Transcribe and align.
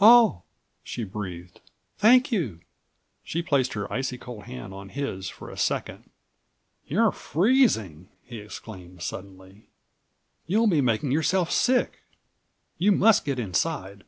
"Oh!" 0.00 0.42
she 0.82 1.04
breathed, 1.04 1.60
"thank 1.96 2.32
you." 2.32 2.62
She 3.22 3.42
placed 3.44 3.74
her 3.74 3.86
icy 3.92 4.18
cold 4.18 4.42
hand 4.46 4.74
on 4.74 4.88
his 4.88 5.28
for 5.28 5.48
a 5.50 5.56
second. 5.56 6.10
"You're 6.84 7.12
freezing!" 7.12 8.08
he 8.24 8.38
exclaimed 8.40 9.02
suddenly. 9.02 9.68
"You'll 10.48 10.66
be 10.66 10.80
making 10.80 11.12
yourself 11.12 11.52
sick. 11.52 12.00
You 12.76 12.90
must 12.90 13.24
get 13.24 13.38
inside!" 13.38 14.02